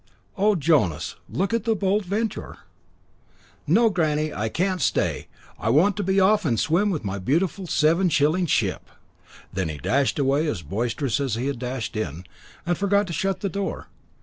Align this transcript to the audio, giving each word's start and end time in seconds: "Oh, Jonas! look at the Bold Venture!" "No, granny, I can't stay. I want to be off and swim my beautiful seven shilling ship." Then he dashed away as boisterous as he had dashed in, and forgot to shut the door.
"Oh, 0.35 0.55
Jonas! 0.55 1.15
look 1.29 1.53
at 1.53 1.63
the 1.63 1.75
Bold 1.75 2.05
Venture!" 2.05 2.57
"No, 3.67 3.91
granny, 3.91 4.33
I 4.33 4.49
can't 4.49 4.81
stay. 4.81 5.27
I 5.59 5.69
want 5.69 5.95
to 5.97 6.01
be 6.03 6.19
off 6.19 6.43
and 6.43 6.59
swim 6.59 6.99
my 7.03 7.19
beautiful 7.19 7.67
seven 7.67 8.09
shilling 8.09 8.47
ship." 8.47 8.89
Then 9.53 9.69
he 9.69 9.77
dashed 9.77 10.17
away 10.17 10.47
as 10.47 10.63
boisterous 10.63 11.19
as 11.19 11.35
he 11.35 11.45
had 11.45 11.59
dashed 11.59 11.95
in, 11.95 12.23
and 12.65 12.79
forgot 12.79 13.05
to 13.05 13.13
shut 13.13 13.41
the 13.41 13.47
door. 13.49 13.89